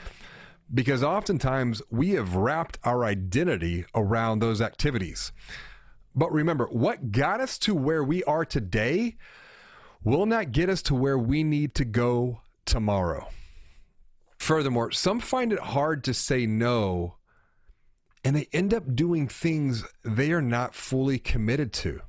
because 0.73 1.03
oftentimes 1.03 1.81
we 1.91 2.11
have 2.11 2.35
wrapped 2.35 2.79
our 2.83 3.03
identity 3.03 3.85
around 3.93 4.39
those 4.39 4.61
activities. 4.61 5.31
But 6.15 6.31
remember, 6.31 6.65
what 6.67 7.11
got 7.11 7.39
us 7.39 7.57
to 7.59 7.75
where 7.75 8.03
we 8.03 8.23
are 8.25 8.45
today 8.45 9.15
will 10.03 10.25
not 10.25 10.51
get 10.51 10.69
us 10.69 10.81
to 10.83 10.95
where 10.95 11.17
we 11.17 11.43
need 11.43 11.75
to 11.75 11.85
go 11.85 12.41
tomorrow. 12.65 13.29
Furthermore, 14.37 14.91
some 14.91 15.19
find 15.19 15.53
it 15.53 15.59
hard 15.59 16.03
to 16.05 16.13
say 16.13 16.45
no 16.45 17.15
and 18.23 18.35
they 18.35 18.47
end 18.53 18.73
up 18.73 18.95
doing 18.95 19.27
things 19.27 19.83
they 20.03 20.31
are 20.31 20.41
not 20.41 20.75
fully 20.75 21.17
committed 21.17 21.73
to 21.73 22.01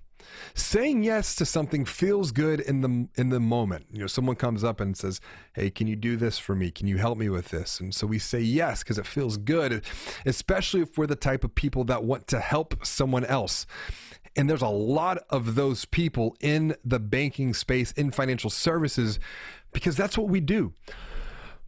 saying 0.54 1.02
yes 1.02 1.34
to 1.36 1.46
something 1.46 1.84
feels 1.84 2.32
good 2.32 2.60
in 2.60 2.80
the 2.80 3.08
in 3.14 3.30
the 3.30 3.40
moment. 3.40 3.86
You 3.92 4.00
know 4.00 4.06
someone 4.06 4.36
comes 4.36 4.64
up 4.64 4.80
and 4.80 4.96
says 4.96 5.20
hey 5.54 5.70
can 5.70 5.86
you 5.86 5.96
do 5.96 6.16
this 6.16 6.38
for 6.38 6.54
me? 6.54 6.70
Can 6.70 6.86
you 6.86 6.98
help 6.98 7.18
me 7.18 7.28
with 7.28 7.48
this? 7.48 7.80
And 7.80 7.94
so 7.94 8.06
we 8.06 8.18
say 8.18 8.40
yes 8.40 8.82
because 8.82 8.98
it 8.98 9.06
feels 9.06 9.36
good 9.36 9.84
especially 10.26 10.80
if 10.80 10.96
we're 10.98 11.06
the 11.06 11.16
type 11.16 11.44
of 11.44 11.54
people 11.54 11.84
that 11.84 12.04
want 12.04 12.26
to 12.28 12.40
help 12.40 12.84
someone 12.84 13.24
else. 13.24 13.66
And 14.34 14.48
there's 14.48 14.62
a 14.62 14.68
lot 14.68 15.18
of 15.28 15.54
those 15.54 15.84
people 15.84 16.36
in 16.40 16.74
the 16.84 16.98
banking 16.98 17.52
space 17.52 17.92
in 17.92 18.10
financial 18.10 18.50
services 18.50 19.18
because 19.72 19.96
that's 19.96 20.16
what 20.16 20.28
we 20.28 20.40
do. 20.40 20.72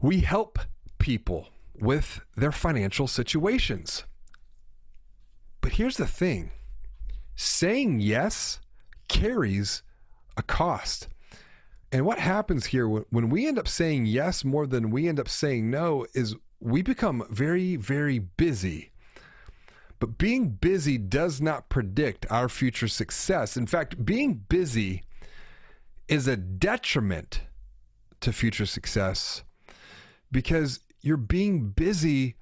We 0.01 0.21
help 0.21 0.59
people 0.99 1.49
with 1.79 2.21
their 2.37 2.53
financial 2.53 3.07
situations. 3.07 4.05
But 5.61 5.73
here's 5.73 5.97
the 5.97 6.07
thing 6.07 6.53
saying 7.37 8.01
yes 8.01 8.61
carries 9.09 9.83
a 10.37 10.42
cost. 10.42 11.09
And 11.92 12.05
what 12.05 12.18
happens 12.18 12.66
here 12.66 12.88
when 12.88 13.31
we 13.31 13.47
end 13.47 13.59
up 13.59 13.68
saying 13.68 14.07
yes 14.07 14.44
more 14.44 14.66
than 14.66 14.90
we 14.90 15.07
end 15.07 15.20
up 15.20 15.29
saying 15.29 15.70
no 15.70 16.07
is 16.12 16.35
we 16.61 16.83
become 16.83 17.25
very, 17.31 17.77
very 17.77 18.18
busy. 18.18 18.90
But 20.01 20.18
being 20.18 20.49
busy 20.49 20.99
does 20.99 21.40
not 21.40 21.68
predict 21.68 22.27
our 22.31 22.49
future 22.49 22.88
success. 22.88 23.57
In 23.57 23.66
fact, 23.66 24.05
being 24.05 24.44
busy 24.49 25.05
is 26.09 26.27
a 26.27 26.37
detriment 26.37 27.42
to 28.20 28.33
future 28.33 28.66
success 28.66 29.44
because 30.33 30.81
you're 31.01 31.16
being 31.16 31.70
busy 31.70 32.37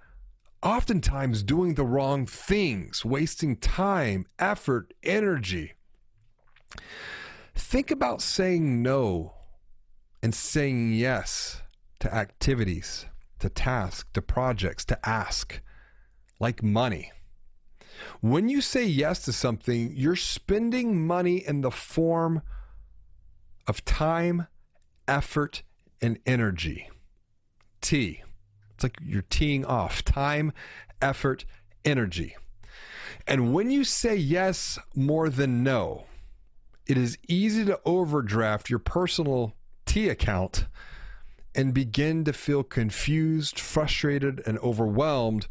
oftentimes 0.62 1.42
doing 1.42 1.74
the 1.74 1.84
wrong 1.84 2.26
things, 2.26 3.04
wasting 3.04 3.56
time, 3.56 4.26
effort, 4.38 4.92
energy. 5.02 5.74
Think 7.54 7.90
about 7.90 8.22
saying 8.22 8.82
no 8.82 9.34
and 10.22 10.34
saying 10.34 10.92
yes 10.92 11.62
to 12.00 12.14
activities, 12.14 13.06
to 13.40 13.48
tasks, 13.48 14.08
to 14.14 14.22
projects, 14.22 14.84
to 14.86 15.08
ask, 15.08 15.60
like 16.40 16.62
money. 16.62 17.12
When 18.20 18.48
you 18.48 18.60
say 18.60 18.84
yes 18.84 19.24
to 19.24 19.32
something, 19.32 19.92
you're 19.94 20.16
spending 20.16 21.06
money 21.06 21.36
in 21.36 21.60
the 21.60 21.70
form 21.70 22.42
of 23.66 23.84
time, 23.84 24.46
effort, 25.06 25.62
and 26.00 26.18
energy. 26.26 26.88
T. 27.80 28.22
It's 28.82 28.96
like 28.98 29.08
you're 29.08 29.22
teeing 29.22 29.64
off 29.64 30.04
time, 30.04 30.52
effort, 31.00 31.44
energy. 31.84 32.34
And 33.28 33.54
when 33.54 33.70
you 33.70 33.84
say 33.84 34.16
yes 34.16 34.76
more 34.96 35.28
than 35.28 35.62
no, 35.62 36.06
it 36.88 36.98
is 36.98 37.16
easy 37.28 37.64
to 37.66 37.78
overdraft 37.84 38.68
your 38.68 38.80
personal 38.80 39.54
T 39.86 40.08
account 40.08 40.66
and 41.54 41.72
begin 41.72 42.24
to 42.24 42.32
feel 42.32 42.64
confused, 42.64 43.60
frustrated, 43.60 44.42
and 44.46 44.58
overwhelmed 44.58 45.46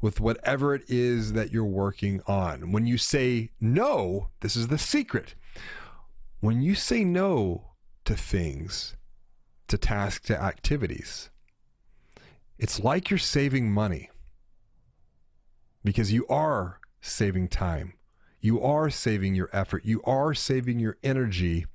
with 0.00 0.20
whatever 0.20 0.72
it 0.72 0.82
is 0.86 1.32
that 1.32 1.52
you're 1.52 1.64
working 1.64 2.22
on. 2.28 2.70
When 2.70 2.86
you 2.86 2.96
say 2.96 3.50
no, 3.60 4.28
this 4.38 4.54
is 4.54 4.68
the 4.68 4.78
secret. 4.78 5.34
When 6.38 6.62
you 6.62 6.76
say 6.76 7.02
no 7.02 7.72
to 8.04 8.14
things, 8.14 8.94
to 9.66 9.76
tasks, 9.76 10.28
to 10.28 10.40
activities, 10.40 11.30
it's 12.58 12.80
like 12.80 13.10
you're 13.10 13.18
saving 13.18 13.70
money 13.70 14.10
because 15.84 16.12
you 16.12 16.26
are 16.26 16.80
saving 17.00 17.48
time. 17.48 17.94
You 18.40 18.60
are 18.62 18.90
saving 18.90 19.34
your 19.34 19.48
effort. 19.52 19.84
You 19.84 20.02
are 20.04 20.34
saving 20.34 20.78
your 20.78 20.96
energy 21.02 21.66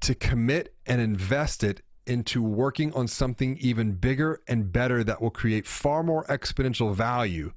to 0.00 0.14
commit 0.14 0.74
and 0.86 1.00
invest 1.00 1.62
it 1.62 1.82
into 2.06 2.42
working 2.42 2.92
on 2.94 3.06
something 3.06 3.58
even 3.60 3.92
bigger 3.92 4.40
and 4.48 4.72
better 4.72 5.04
that 5.04 5.20
will 5.20 5.30
create 5.30 5.66
far 5.66 6.02
more 6.02 6.24
exponential 6.24 6.94
value 6.94 7.52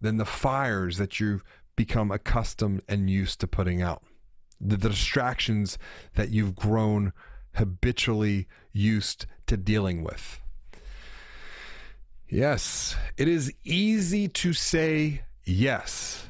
than 0.00 0.16
the 0.16 0.24
fires 0.24 0.96
that 0.96 1.20
you've 1.20 1.44
become 1.76 2.10
accustomed 2.10 2.82
and 2.88 3.08
used 3.08 3.40
to 3.40 3.46
putting 3.46 3.80
out. 3.80 4.02
The, 4.60 4.76
distractions 4.76 5.78
that 6.14 6.30
you've 6.30 6.54
grown 6.54 7.12
habitually 7.54 8.46
used 8.72 9.26
to 9.46 9.56
dealing 9.56 10.02
with. 10.02 10.40
Yes, 12.32 12.94
it 13.16 13.26
is 13.26 13.52
easy 13.64 14.28
to 14.28 14.52
say 14.52 15.22
yes. 15.44 16.28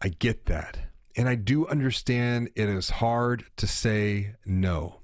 I 0.00 0.08
get 0.08 0.46
that. 0.46 0.78
And 1.16 1.28
I 1.28 1.34
do 1.34 1.66
understand 1.66 2.48
it 2.54 2.68
is 2.68 2.88
hard 2.88 3.44
to 3.58 3.66
say 3.66 4.36
no. 4.46 5.00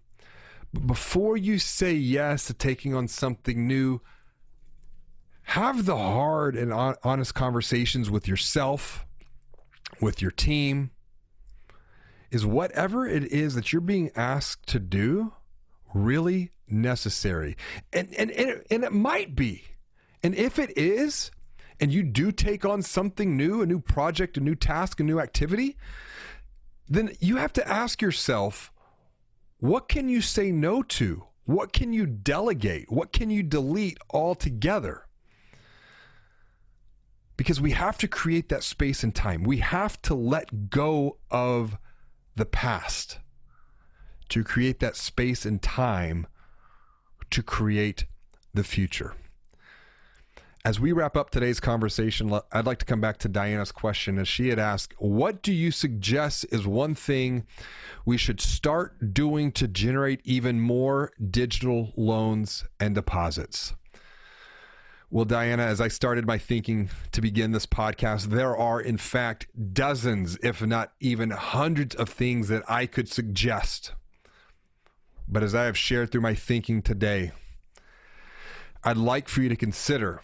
But 0.72 0.86
before 0.86 1.36
you 1.36 1.58
say 1.58 1.92
yes 1.92 2.46
to 2.46 2.54
taking 2.54 2.94
on 2.94 3.06
something 3.06 3.66
new, 3.66 4.00
have 5.42 5.84
the 5.84 5.96
hard 5.96 6.56
and 6.56 6.72
honest 6.72 7.34
conversations 7.34 8.08
with 8.08 8.26
yourself, 8.26 9.04
with 10.00 10.22
your 10.22 10.30
team. 10.30 10.90
Is 12.30 12.46
whatever 12.46 13.06
it 13.06 13.24
is 13.24 13.54
that 13.56 13.72
you're 13.72 13.80
being 13.82 14.10
asked 14.16 14.66
to 14.68 14.80
do 14.80 15.34
really 15.92 16.50
necessary? 16.66 17.56
And, 17.92 18.08
and, 18.14 18.30
and, 18.30 18.50
it, 18.50 18.66
and 18.70 18.84
it 18.84 18.92
might 18.92 19.36
be. 19.36 19.64
And 20.24 20.34
if 20.34 20.58
it 20.58 20.76
is, 20.76 21.30
and 21.78 21.92
you 21.92 22.02
do 22.02 22.32
take 22.32 22.64
on 22.64 22.80
something 22.80 23.36
new, 23.36 23.60
a 23.60 23.66
new 23.66 23.78
project, 23.78 24.38
a 24.38 24.40
new 24.40 24.54
task, 24.54 24.98
a 24.98 25.04
new 25.04 25.20
activity, 25.20 25.76
then 26.88 27.12
you 27.20 27.36
have 27.36 27.52
to 27.52 27.68
ask 27.68 28.00
yourself, 28.00 28.72
what 29.58 29.86
can 29.88 30.08
you 30.08 30.22
say 30.22 30.50
no 30.50 30.82
to? 30.82 31.24
What 31.44 31.74
can 31.74 31.92
you 31.92 32.06
delegate? 32.06 32.90
What 32.90 33.12
can 33.12 33.28
you 33.28 33.42
delete 33.42 33.98
altogether? 34.10 35.06
Because 37.36 37.60
we 37.60 37.72
have 37.72 37.98
to 37.98 38.08
create 38.08 38.48
that 38.48 38.62
space 38.62 39.02
and 39.02 39.14
time. 39.14 39.42
We 39.42 39.58
have 39.58 40.00
to 40.02 40.14
let 40.14 40.70
go 40.70 41.18
of 41.30 41.76
the 42.34 42.46
past 42.46 43.18
to 44.30 44.42
create 44.42 44.80
that 44.80 44.96
space 44.96 45.44
and 45.44 45.60
time 45.60 46.26
to 47.30 47.42
create 47.42 48.06
the 48.54 48.64
future. 48.64 49.14
As 50.66 50.80
we 50.80 50.92
wrap 50.92 51.14
up 51.14 51.28
today's 51.28 51.60
conversation, 51.60 52.40
I'd 52.50 52.64
like 52.64 52.78
to 52.78 52.86
come 52.86 53.00
back 53.02 53.18
to 53.18 53.28
Diana's 53.28 53.70
question 53.70 54.18
as 54.18 54.26
she 54.26 54.48
had 54.48 54.58
asked, 54.58 54.94
What 54.96 55.42
do 55.42 55.52
you 55.52 55.70
suggest 55.70 56.46
is 56.50 56.66
one 56.66 56.94
thing 56.94 57.44
we 58.06 58.16
should 58.16 58.40
start 58.40 59.12
doing 59.12 59.52
to 59.52 59.68
generate 59.68 60.22
even 60.24 60.62
more 60.62 61.12
digital 61.30 61.92
loans 61.98 62.64
and 62.80 62.94
deposits? 62.94 63.74
Well, 65.10 65.26
Diana, 65.26 65.64
as 65.64 65.82
I 65.82 65.88
started 65.88 66.26
my 66.26 66.38
thinking 66.38 66.88
to 67.12 67.20
begin 67.20 67.52
this 67.52 67.66
podcast, 67.66 68.28
there 68.28 68.56
are, 68.56 68.80
in 68.80 68.96
fact, 68.96 69.46
dozens, 69.74 70.38
if 70.42 70.62
not 70.62 70.92
even 70.98 71.28
hundreds 71.28 71.94
of 71.94 72.08
things 72.08 72.48
that 72.48 72.62
I 72.66 72.86
could 72.86 73.10
suggest. 73.10 73.92
But 75.28 75.42
as 75.42 75.54
I 75.54 75.64
have 75.64 75.76
shared 75.76 76.10
through 76.10 76.22
my 76.22 76.34
thinking 76.34 76.80
today, 76.80 77.32
I'd 78.82 78.96
like 78.96 79.28
for 79.28 79.42
you 79.42 79.50
to 79.50 79.56
consider 79.56 80.22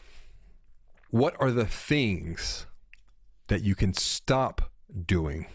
what 1.10 1.34
are 1.40 1.50
the 1.50 1.66
things 1.66 2.66
that 3.48 3.62
you 3.62 3.74
can 3.74 3.92
stop 3.92 4.70
doing 5.06 5.46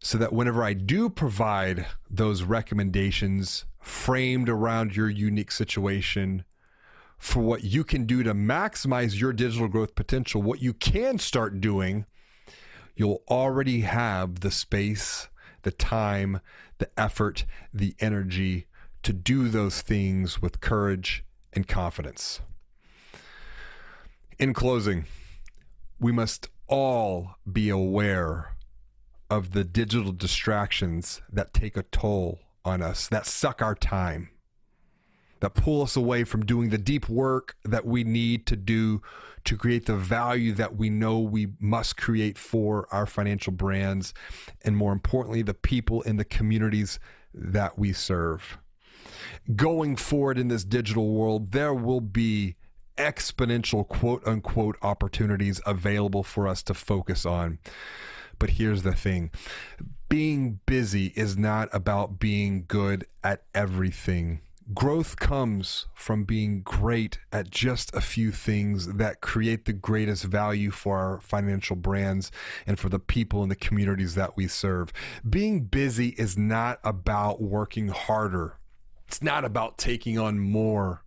so 0.00 0.18
that 0.18 0.32
whenever 0.32 0.62
I 0.62 0.72
do 0.72 1.08
provide 1.08 1.86
those 2.10 2.42
recommendations 2.42 3.64
framed 3.80 4.48
around 4.48 4.96
your 4.96 5.08
unique 5.08 5.52
situation 5.52 6.44
for 7.18 7.40
what 7.40 7.64
you 7.64 7.84
can 7.84 8.06
do 8.06 8.22
to 8.22 8.34
maximize 8.34 9.18
your 9.18 9.32
digital 9.32 9.68
growth 9.68 9.94
potential, 9.94 10.42
what 10.42 10.60
you 10.60 10.72
can 10.72 11.18
start 11.18 11.60
doing, 11.60 12.04
you'll 12.96 13.22
already 13.28 13.80
have 13.82 14.40
the 14.40 14.50
space, 14.50 15.28
the 15.62 15.70
time, 15.70 16.40
the 16.78 16.90
effort, 16.98 17.46
the 17.72 17.94
energy 18.00 18.66
to 19.02 19.12
do 19.12 19.48
those 19.48 19.80
things 19.80 20.42
with 20.42 20.60
courage 20.60 21.24
and 21.52 21.68
confidence. 21.68 22.40
In 24.38 24.52
closing, 24.52 25.06
we 25.98 26.12
must 26.12 26.50
all 26.66 27.36
be 27.50 27.70
aware 27.70 28.54
of 29.30 29.52
the 29.52 29.64
digital 29.64 30.12
distractions 30.12 31.22
that 31.32 31.54
take 31.54 31.74
a 31.74 31.84
toll 31.84 32.40
on 32.62 32.82
us, 32.82 33.08
that 33.08 33.24
suck 33.24 33.62
our 33.62 33.74
time, 33.74 34.28
that 35.40 35.54
pull 35.54 35.80
us 35.80 35.96
away 35.96 36.22
from 36.24 36.44
doing 36.44 36.68
the 36.68 36.76
deep 36.76 37.08
work 37.08 37.56
that 37.64 37.86
we 37.86 38.04
need 38.04 38.44
to 38.46 38.56
do 38.56 39.00
to 39.44 39.56
create 39.56 39.86
the 39.86 39.96
value 39.96 40.52
that 40.52 40.76
we 40.76 40.90
know 40.90 41.18
we 41.18 41.48
must 41.58 41.96
create 41.96 42.36
for 42.36 42.86
our 42.92 43.06
financial 43.06 43.54
brands, 43.54 44.12
and 44.62 44.76
more 44.76 44.92
importantly, 44.92 45.40
the 45.40 45.54
people 45.54 46.02
in 46.02 46.18
the 46.18 46.24
communities 46.26 46.98
that 47.32 47.78
we 47.78 47.90
serve. 47.90 48.58
Going 49.54 49.96
forward 49.96 50.38
in 50.38 50.48
this 50.48 50.64
digital 50.64 51.14
world, 51.14 51.52
there 51.52 51.72
will 51.72 52.02
be 52.02 52.56
exponential 52.96 53.86
quote 53.86 54.26
unquote 54.26 54.76
opportunities 54.82 55.60
available 55.66 56.22
for 56.22 56.48
us 56.48 56.62
to 56.64 56.74
focus 56.74 57.24
on. 57.24 57.58
But 58.38 58.50
here's 58.50 58.82
the 58.82 58.94
thing 58.94 59.30
being 60.08 60.60
busy 60.66 61.12
is 61.16 61.36
not 61.36 61.68
about 61.72 62.18
being 62.18 62.64
good 62.68 63.06
at 63.24 63.42
everything. 63.54 64.40
Growth 64.74 65.16
comes 65.16 65.86
from 65.94 66.24
being 66.24 66.62
great 66.62 67.20
at 67.32 67.50
just 67.50 67.94
a 67.94 68.00
few 68.00 68.32
things 68.32 68.94
that 68.94 69.20
create 69.20 69.64
the 69.64 69.72
greatest 69.72 70.24
value 70.24 70.72
for 70.72 70.98
our 70.98 71.20
financial 71.20 71.76
brands 71.76 72.32
and 72.66 72.76
for 72.76 72.88
the 72.88 72.98
people 72.98 73.44
in 73.44 73.48
the 73.48 73.54
communities 73.54 74.16
that 74.16 74.36
we 74.36 74.48
serve. 74.48 74.92
Being 75.28 75.64
busy 75.64 76.08
is 76.18 76.36
not 76.36 76.80
about 76.82 77.40
working 77.40 77.88
harder, 77.88 78.58
it's 79.06 79.22
not 79.22 79.44
about 79.44 79.78
taking 79.78 80.18
on 80.18 80.40
more. 80.40 81.04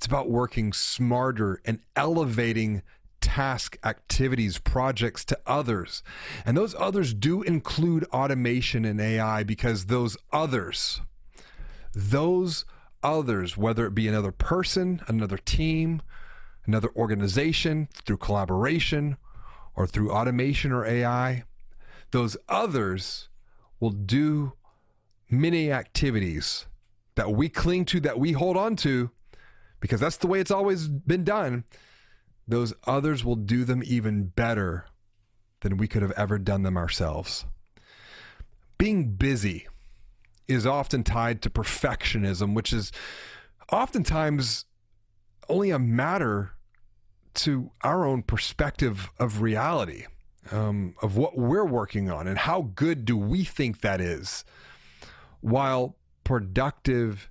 It's 0.00 0.06
about 0.06 0.30
working 0.30 0.72
smarter 0.72 1.60
and 1.66 1.80
elevating 1.94 2.80
task 3.20 3.78
activities, 3.84 4.56
projects 4.56 5.26
to 5.26 5.38
others. 5.46 6.02
And 6.46 6.56
those 6.56 6.74
others 6.78 7.12
do 7.12 7.42
include 7.42 8.04
automation 8.04 8.86
and 8.86 8.98
AI 8.98 9.42
because 9.42 9.84
those 9.84 10.16
others, 10.32 11.02
those 11.92 12.64
others, 13.02 13.58
whether 13.58 13.84
it 13.84 13.94
be 13.94 14.08
another 14.08 14.32
person, 14.32 15.02
another 15.06 15.36
team, 15.36 16.00
another 16.64 16.88
organization, 16.96 17.86
through 17.92 18.16
collaboration 18.16 19.18
or 19.76 19.86
through 19.86 20.12
automation 20.12 20.72
or 20.72 20.86
AI, 20.86 21.44
those 22.10 22.38
others 22.48 23.28
will 23.80 23.90
do 23.90 24.54
many 25.28 25.70
activities 25.70 26.64
that 27.16 27.32
we 27.32 27.50
cling 27.50 27.84
to, 27.84 28.00
that 28.00 28.18
we 28.18 28.32
hold 28.32 28.56
on 28.56 28.76
to 28.76 29.10
because 29.80 30.00
that's 30.00 30.18
the 30.18 30.26
way 30.26 30.40
it's 30.40 30.50
always 30.50 30.88
been 30.88 31.24
done, 31.24 31.64
those 32.46 32.74
others 32.86 33.24
will 33.24 33.36
do 33.36 33.64
them 33.64 33.82
even 33.84 34.24
better 34.24 34.86
than 35.60 35.76
we 35.76 35.88
could 35.88 36.02
have 36.02 36.12
ever 36.12 36.38
done 36.38 36.62
them 36.62 36.76
ourselves. 36.76 37.44
Being 38.78 39.12
busy 39.12 39.66
is 40.48 40.66
often 40.66 41.04
tied 41.04 41.42
to 41.42 41.50
perfectionism, 41.50 42.54
which 42.54 42.72
is 42.72 42.92
oftentimes 43.70 44.64
only 45.48 45.70
a 45.70 45.78
matter 45.78 46.52
to 47.32 47.70
our 47.82 48.04
own 48.04 48.22
perspective 48.22 49.10
of 49.18 49.40
reality, 49.42 50.06
um, 50.50 50.94
of 51.02 51.16
what 51.16 51.38
we're 51.38 51.64
working 51.64 52.10
on, 52.10 52.26
and 52.26 52.38
how 52.38 52.62
good 52.74 53.04
do 53.04 53.16
we 53.16 53.44
think 53.44 53.80
that 53.80 54.00
is. 54.00 54.44
While 55.40 55.96
productive 56.24 57.30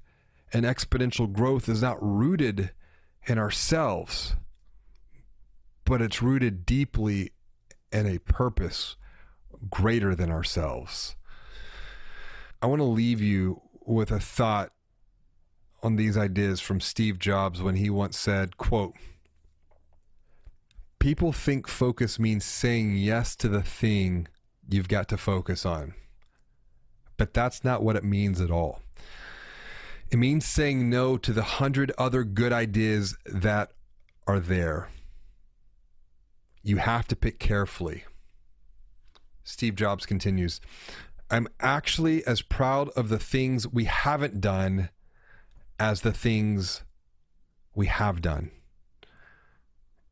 and 0.51 0.65
exponential 0.65 1.31
growth 1.31 1.69
is 1.69 1.81
not 1.81 1.97
rooted 2.01 2.71
in 3.27 3.37
ourselves, 3.37 4.35
but 5.85 6.01
it's 6.01 6.21
rooted 6.21 6.65
deeply 6.65 7.31
in 7.91 8.05
a 8.05 8.19
purpose 8.19 8.95
greater 9.69 10.15
than 10.15 10.31
ourselves. 10.31 11.15
I 12.61 12.67
want 12.67 12.79
to 12.79 12.85
leave 12.85 13.21
you 13.21 13.61
with 13.85 14.11
a 14.11 14.19
thought 14.19 14.71
on 15.81 15.95
these 15.95 16.17
ideas 16.17 16.59
from 16.59 16.79
Steve 16.79 17.19
Jobs 17.19 17.61
when 17.61 17.75
he 17.75 17.89
once 17.89 18.17
said, 18.17 18.57
quote, 18.57 18.95
People 20.99 21.31
think 21.31 21.67
focus 21.67 22.19
means 22.19 22.43
saying 22.43 22.97
yes 22.97 23.35
to 23.37 23.47
the 23.47 23.63
thing 23.63 24.27
you've 24.67 24.89
got 24.89 25.07
to 25.09 25.17
focus 25.17 25.65
on. 25.65 25.93
But 27.17 27.33
that's 27.33 27.63
not 27.63 27.81
what 27.81 27.95
it 27.95 28.03
means 28.03 28.41
at 28.41 28.51
all. 28.51 28.81
It 30.11 30.17
means 30.17 30.45
saying 30.45 30.89
no 30.89 31.17
to 31.17 31.31
the 31.31 31.43
hundred 31.43 31.91
other 31.97 32.23
good 32.23 32.51
ideas 32.51 33.15
that 33.25 33.71
are 34.25 34.39
there. 34.39 34.89
You 36.63 36.77
have 36.77 37.07
to 37.09 37.15
pick 37.15 37.39
carefully. 37.39 38.05
Steve 39.43 39.75
Jobs 39.75 40.05
continues 40.05 40.61
I'm 41.31 41.47
actually 41.59 42.25
as 42.25 42.41
proud 42.41 42.89
of 42.89 43.09
the 43.09 43.19
things 43.19 43.67
we 43.67 43.85
haven't 43.85 44.41
done 44.41 44.89
as 45.79 46.01
the 46.01 46.11
things 46.11 46.83
we 47.75 47.85
have 47.85 48.21
done. 48.21 48.49